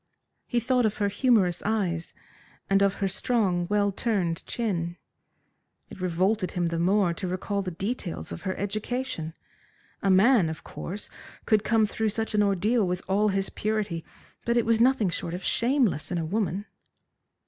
He 0.47 0.59
thought 0.59 0.87
of 0.87 0.97
her 0.97 1.09
humorous 1.09 1.61
eyes, 1.63 2.15
and 2.71 2.81
of 2.81 2.95
her 2.95 3.07
strong, 3.07 3.67
well 3.69 3.91
turned 3.91 4.43
chin. 4.47 4.97
It 5.91 6.01
revolted 6.01 6.53
him 6.53 6.65
the 6.65 6.79
more 6.79 7.13
to 7.13 7.27
recall 7.27 7.61
the 7.61 7.69
details 7.69 8.31
of 8.31 8.41
her 8.41 8.57
education. 8.57 9.35
A 10.01 10.09
man, 10.09 10.49
of 10.49 10.63
course, 10.63 11.11
could 11.45 11.63
come 11.63 11.85
through 11.85 12.09
such 12.09 12.33
an 12.33 12.41
ordeal 12.41 12.87
with 12.87 13.03
all 13.07 13.27
his 13.27 13.51
purity, 13.51 14.03
but 14.43 14.57
it 14.57 14.65
was 14.65 14.81
nothing 14.81 15.09
short 15.09 15.35
of 15.35 15.43
shameless 15.43 16.09
in 16.11 16.17
a 16.17 16.25
woman. 16.25 16.65